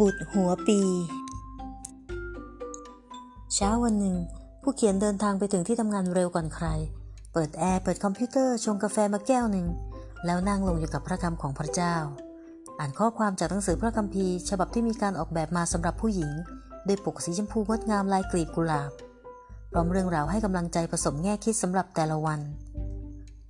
[0.00, 0.80] บุตรหัวปี
[3.54, 4.16] เช้าวันหนึ่ง
[4.62, 6.66] ผู้เขียนเดินทางไปถึงที่ทำงานเร็วก่อนใคร
[7.32, 9.66] เปิดแอร์ เปิดคอมพิวเตอร์ ชงกาแฟมาแก้วหนึ่ง
[10.26, 11.94] แล้วนั่งลงอยู่กับพระคำของพระเจ้า
[12.78, 16.30] อ่านข้อความจากหนังสือพระคัมภีร์ ฉบับที่มีการออกแบบมาสำหรับผู้หญิง
[16.86, 18.90] โดยปกสีชมพูงดงามลายกลีบกุหลาบ
[19.72, 22.40] พร้อมเรื่องราวให้กำลังใจผสมแง่คิดสำหรับแต่ละวัน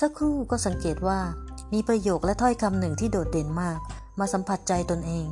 [0.00, 1.20] สักครู่ก็สังเกตว่า
[1.72, 3.78] มีประโยคและถ้อยคำหนึ่งที่โดดเด่นมาก
[4.18, 5.28] มาสัมผัสใจตนเอง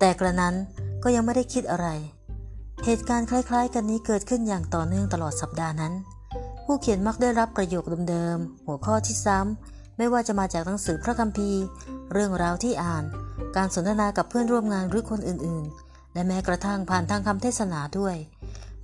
[0.00, 0.54] แต่กระนั้น
[1.02, 1.88] ก็ยังไม่ได้คิดอะไร
[2.84, 5.92] เหตุการณ์คล้าย ๆ กันนี้เกิดขึ้นอย่างต่อเนื่องตลอดสัปดาห์นั้น
[6.64, 11.62] ผู้เขียนมักได้รับประโยคเดิมๆ หัวข้อที่ซ้ำ ไม่ว่าจะมาจากหนังสือพระคัมภีร์
[12.12, 13.04] เรื่องราวที่อ่าน
[13.56, 18.16] การสนทนากับเพื่อนร่วมงานหรือคนอื่นๆ และแม้กระทั่งผ่านทางคำเทศนาด้วย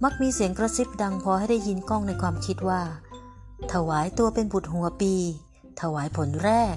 [0.05, 2.83] มักมีเสียงกระซิบดังพอให้ได้ยินกล้องในความคิดว่า
[3.73, 5.15] ถวายตัวเป็นบุตรหัวปี
[5.81, 6.77] ถวายผลแรก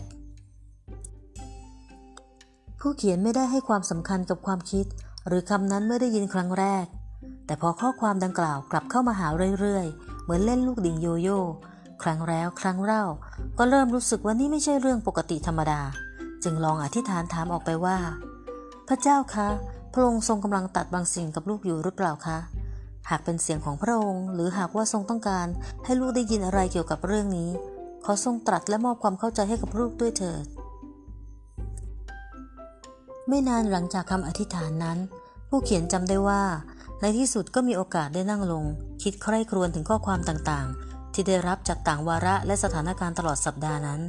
[2.83, 4.85] ผู้เขียนไม่ได้ให้ความสำคัญกับความคิด
[5.27, 6.86] หรือคำนั้นเมื่อได้ยินครั้งแรก
[7.45, 9.27] แต่พอข้อความดังกล่าวกลับเข้ามาหา
[9.59, 11.39] เรื่อยๆ เหมือนเล่นลูกดิ่งโยโย่
[12.03, 13.03] ครั้งแล้วครั้งเล่า
[13.58, 15.81] ก็เริ่มรู้สึกว่านี่ไม่ใช่เรื่องปกติธรรมดา
[16.44, 17.97] จึงลองอธิษฐานถามออกไปว่า
[18.88, 19.47] พระเจ้าคะ
[19.93, 22.38] พระองค์ทรงกำลังตัดบางสิ่งกับลูกอยู่หรือเปล่าคะ
[23.09, 25.47] หากเป็นเสียงของพระองค์ หรือหากว่าทรงต้องการ
[25.86, 27.49] ให้ลูกได้ยินอะไรเกี่ยวกับเรื่องนี้
[28.05, 30.45] ขอทรงตรัสและมอบความเข้าใจให้กับลูกด้วยเถิด
[33.30, 34.97] ไม่นานหลังจากคำอธิษฐานนั้น
[35.49, 36.44] ผู้เขียนจำได้ว่า
[37.02, 38.66] ในที่สุดก็มีโอกาสได้นั่งลง
[39.03, 44.02] คิดใคร่ครวญถึงข้อความต่างๆ ที่ได้รับจากต่างวาระและสถานการณ์ตลอดสัปดาห์นั้น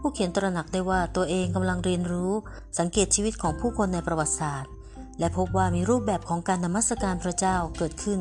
[0.00, 2.32] ผู้เขียนตระหนักได้ว่าตัวเองกำลังเรียนรู้
[2.78, 4.72] สังเกตชีวิตของผู้คนในประวัติศาสตร์
[5.18, 8.20] และพบว่ามีรูปแบบของการนมัสการพระเจ้าเกิดขึ้น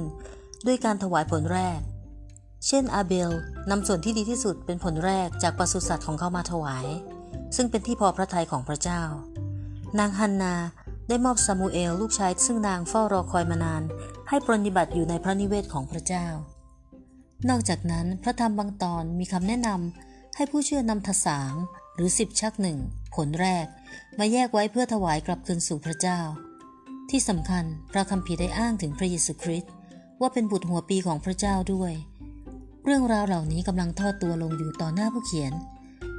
[0.66, 1.80] ด้วยการถวายผลแรก
[2.68, 3.30] เช่นอาเบล
[3.70, 6.88] นำส่วนที่ดีที่สุดเป็นผลแรกจากปศุสัตว์ของเขามาถวาย
[7.55, 9.02] ซึ่งเป็นที่พอพระทัยของพระเจ้า
[10.00, 10.56] นางฮันนา
[11.08, 13.84] ได้มอบซามูเอลลูกชายซึ่งนางเฝ้ารอคอยมานาน
[14.30, 16.28] ให้ปรนิบัติอยู่ในพระนิเวศของพระเจ้า
[17.50, 21.54] นอกจากนั้นพระธรรมบางตอนมีคำแนะนำให้ผู้เชื่อนำทสาง
[21.96, 22.78] หรือสิบชักหนึ่ง
[23.16, 23.66] ผลแรก
[24.20, 26.20] มาแยกไว้เพื่อถวายกลับคืนสู่พระเจ้า
[27.10, 29.72] ที่สำคัญพระคัมภีร์ได้อ้างถึงพระเยซูคริสต์
[30.22, 31.94] ว่าเป็นบุตรหัวปีของพระเจ้าด้วย
[32.86, 35.54] เรื่องราวเหล่านี้กำลังทอดตัวลงอยู่ต่อหน้าผู้เขียน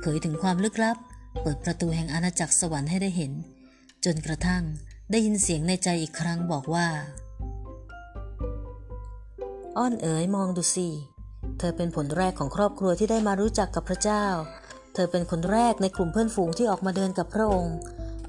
[0.00, 0.97] เผยถึงความลึกลับ
[1.43, 3.33] เปิดประตูแห่งอาณาจักรสวรรค์ให้ได้เห็น
[4.04, 4.64] จนกระทั่ง
[5.10, 6.88] ได้ยินเสียงในใจอีกครั้งบอกว่า
[9.78, 10.88] อ้อนเอ๋ยมองดูสิ
[11.58, 14.24] เธอเป็นผลแรกของครอบครัวที่ได้มารู้จักกับพระเจ้า
[14.94, 17.76] เธอเป็นคนแรกในกลุ่มเพื่อนฝูงที่ออกมาเดินกับพระองค์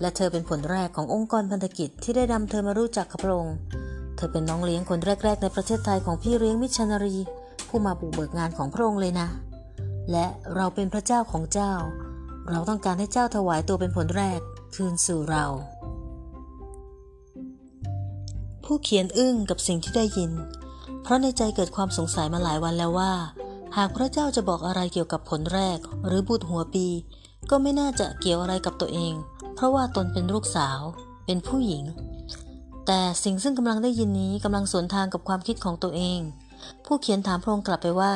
[0.01, 3.55] และเธอเป็นผลแรกขององค์กรพันธกิจที่ได้นำเธอมารู้จักกับพระองค์
[4.15, 7.17] เธอเป็นน้องเลี้ยงคนแรก ๆ ในประเทศไทยของพี่เลี้ยงมิชนนารี
[7.67, 9.27] ผู้มาบุกเบิกงานของพระองค์เลยนะ
[10.11, 10.25] และ
[10.55, 11.73] เราเป็นพระเจ้าของเจ้า
[12.51, 14.41] เราต้องการให้เจ้าถวายตัวเป็นผลแรก
[14.75, 15.45] คืนสู่เรา
[18.63, 20.31] ผู้เขียนอึ้งกับสิ่งที่ได้ยิน
[21.03, 23.13] เพราะในใจเกิดความสงสัยมาหลายวันแล้วว่า
[23.77, 26.87] หากพระเจ้าจะบอกอะไรเกี่ยวกับผลแรก หรือบุตรหัวปี
[27.49, 29.13] ก็ไม่น่าจะเกี่ยวอะไรกับตัวเอง
[29.55, 30.79] เพราะว่าตนเป็นลูกสาว
[31.25, 31.83] เป็นผู้หญิง
[32.87, 36.19] แต่สิ่งซึ่งกำลังได้ยินนี้กำลังสวนทางกับความคิดของตัวเอง
[36.85, 38.13] ผู้เขียนถามพระองค์กลับไปว่า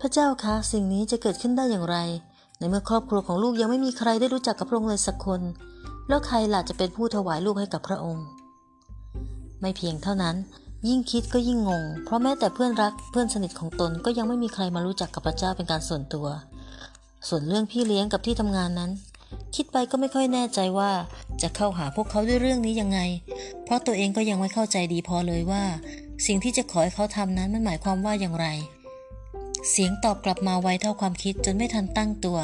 [0.00, 1.96] พระเจ้าคะสิ่งนี้จะเกิดขึ้นได้อย่างไร
[2.58, 5.40] ในเมื่อครอบครัวของลูกยังไม่มีใครได้รู้จักกับพระองค์เลยสักคน
[6.08, 8.26] แล้วใครล่ะจะเป็นผู้ถวายลูกให้กับพระองค์
[9.60, 10.36] ไม่เพียงเท่านั้น
[10.88, 16.26] ยิ่งคิดก็ยิ่งงง เพราะแม้แต่เพื่อนรักเพื่อนสนิทของตนก็ยังไม่มีใครมารู้จักกับพระเจ้าเป็นการส่วนตัว
[17.28, 18.90] ส่วนเรื่องพี่เลี้ยงกับที่ทำงานนั้น
[19.54, 20.90] คิดไปก็ไม่ค่อยแน่ใจว่า
[21.42, 23.00] จะเข้าหาพวกเขาด้วยเรื่องนี้ยังไง
[23.64, 25.64] เพราะตัวเองก็ยังไม่เข้าใจดีพอเลยว่า
[26.26, 28.46] สิ่งที่จะขอให้เขาทำนั้นมันหมายความว่าอย่างไร
[29.70, 32.38] เสียงตอบกลับมาไวเท่าความคิดจนไม่ทันตั้งตัว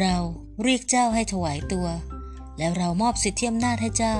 [0.00, 0.14] เรา
[0.62, 1.86] เรียกเจ้าให้ถวายตัว
[2.58, 4.16] แล้วเรามอบสิทธิอำนาจให้เจ้า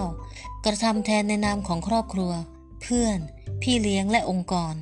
[0.64, 2.32] กระทำแทนในนามของครอบครัว
[2.82, 3.18] เพื่อน
[3.62, 4.74] พี่เลี้ยงและองค์กร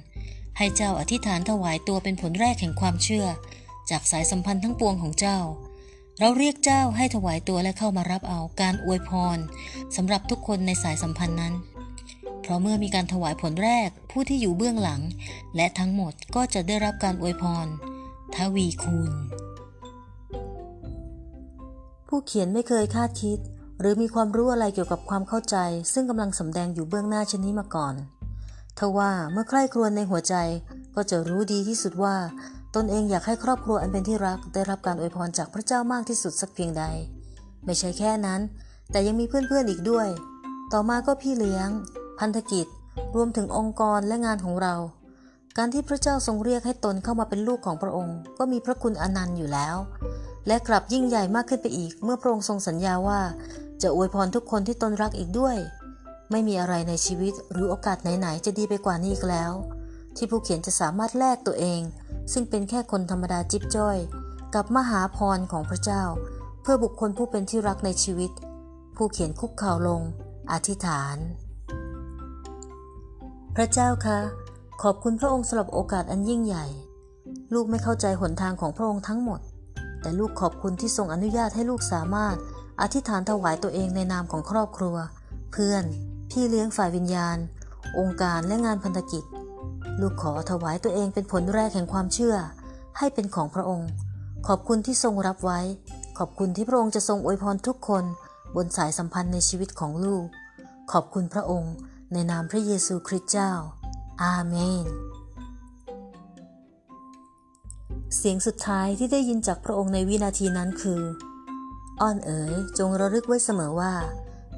[0.59, 3.27] ให้เจ้าอธิษฐานถวายตัวเป็นผลแรกแห่งความเชื่อ
[3.91, 5.39] จากสายสัมพันธ์ทั้งปวงของเจ้า
[6.19, 9.39] เราเรียกเจ้าให้ถวายตัวและเข้ามารับเอาการอวยพร
[9.97, 11.55] สำหรับทุกคนในสายสัมพันธ์นั้น
[12.43, 15.01] เพราะเมื่อมีการถวายผลแรกผู้ที่อยู่เบื้องหลัง
[15.57, 17.67] และทั้งหมดก็จะได้รับการอวยพร
[18.35, 19.13] ทวีคูณ
[22.19, 23.39] ผู้เขียนไม่เคยคาดคิด
[23.81, 25.57] หรือมีความรู้อะไรเกี่ยวกับความเข้าใจ
[25.93, 27.95] ซึ่งกำลังสำแดงอยู่เบื้องหน้าเช่นนี้มาก่อน
[28.79, 30.35] ทว่าเมื่อใคร่ครวญในหัวใจ
[30.95, 32.17] ก็จะรู้ดีที่สุดว่า
[32.75, 36.85] ตนเองอยากให้ครอบครัวอันเป็นที่รักได้รับการอวยพรจากพระเจ้ามากที่สุดสักเพียงใด
[37.65, 38.41] ไม่ใช่แค่นั้น
[38.91, 40.09] แต่ยังมีเพื่อนๆอีกด้วย
[40.73, 41.69] ต่อมาก็พี่เลี้ยง
[42.19, 42.67] พันธกิจ
[43.17, 44.75] รวมถึงองค์กรและงานของเรา
[45.57, 49.77] การที่พระเจ้าทรงเรียกให้ตนเข้ามาเป็นลูกของพระองค์ ก็มีพระคุณอนันต์อยู่แล้ว
[50.47, 53.21] และกลับยิ่งใหญ่มากขึ้นไปอีก เมื่อพระองค์ทรงสัญญาว่า
[53.83, 55.57] จะอวยพรทุกคนที่ตนรักอีกด้วย
[56.31, 59.53] ไม่มีอะไรในชีวิตหรือโอกาสไหนๆจะดีไปกว่านี้อีกแล้ว
[60.17, 61.81] ที่ผู้เขียนจะสามารถแลกตัวเอง
[62.33, 63.99] ซึ่งเป็นแค่คนธรรมดาจิ๊บจ้อย
[64.55, 66.03] กับมหาพรของพระเจ้า
[66.63, 68.31] เพื่อบุคคลผู้เป็นที่รักในชีวิต
[68.97, 70.01] ผู้เขียนคุกเข่าลง
[70.53, 71.17] อธิษฐาน
[73.57, 74.19] พระเจ้าคะ
[74.83, 76.67] ขอบคุณพระองค์สำหรับโอกาสอันยิ่งใหญ่
[77.55, 79.41] ลูกไม่เข้าใจหนทางของพระองค์ทั้งหมด
[80.07, 82.37] แต่ลูกขอบคุณที่ทรงอนุญาตให้ลูกสามารถ
[82.81, 84.97] อธิษฐานถวายตัวเองในนามของครอบครัว
[85.53, 85.85] เพื่อน
[86.31, 87.37] พี่เลี้ยงฝ่ายวิญญาณ
[87.99, 89.25] องค์การและงานพันธกิจ
[90.01, 92.37] ลูกขอถวายตัวเองเป็นผลแรกแห่งความเชื่อ
[92.99, 93.89] ให้เป็นของพระองค์
[94.47, 95.61] ขอบคุณที่ทรงรับไว้
[96.19, 98.05] ขอบคุณที่พระองค์จะทรงอวยพรทุกคน
[98.57, 100.27] บนสายสัมพันธ์ในชีวิตของลูก
[100.93, 101.75] ขอบคุณพระองค์
[102.13, 103.53] ในนามพระเยซูคริสต์เจ้า
[104.23, 104.55] อาเม
[104.85, 104.87] น
[108.15, 111.01] เสียงสุดท้ายที่ได้ยินจากพระองค์ในวินาทีนั้นคือ
[112.01, 113.95] อ้อนเอ๋ยจงระลึกไว้เสมอว่า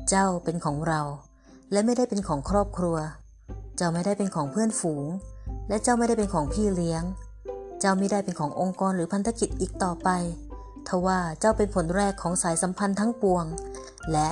[0.09, 1.00] เจ้าเป็นของเรา
[1.73, 2.97] และไม่ได้เป็นของครอบครัว
[3.77, 5.06] เจ้าไม่ได้เป็นของเพื่อนฝูง
[5.69, 7.03] และเจ้าไม่ได้เป็นของพี่เลี้ยง
[7.81, 10.09] เจ้าไม่ได้เป็นขององค์กรหรือพันธกิจอีกต่อไป
[10.89, 13.45] ทว่าเจ้าเป็นผลแรกของสายสัมพันธ์ทั้งปวง
[14.12, 14.29] และ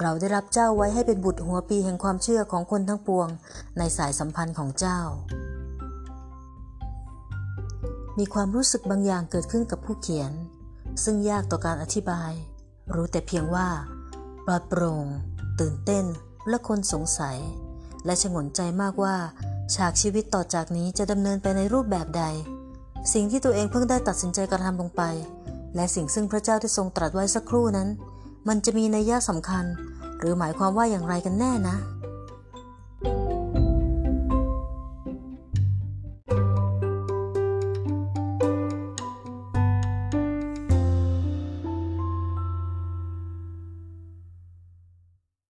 [0.00, 3.28] เราได้รับเจ้าไว้ให้เป็นบุตรหัวปีแห่งความเชื่อของคนทั้งปวง
[3.78, 5.00] ในสายสัมพันธ์ของเจ้า
[8.18, 10.32] มีความรู้สึกบางอย่างเกิดขึ้นกับผู้เขียน
[11.04, 12.32] ซึ่งยากต่อการอธิบาย
[12.94, 13.68] รู้แต่เพียงว่า
[14.46, 15.06] ปลอดโปร่ง
[15.60, 16.04] ตื่นเต้น
[16.48, 17.38] และคนสงสัย
[18.04, 19.16] และชงนใจมากว่า
[19.74, 22.24] ฉากชีวิตต่อจากนี้จะดำเนินไปในรูปแบบใด
[23.12, 25.02] สิ่งที่ตัวเองเพิ่งได้ตัดสินใจกระทำลงไป
[25.74, 27.88] และสิ่งซึ่งพระเจ้าได้ทรงตรัสไว้สักครู่นั้น
[28.48, 29.64] มันจะมีนัยยะสำคัญ
[30.18, 31.76] หรือหมายความว่าอย่างไรกันแน่นะ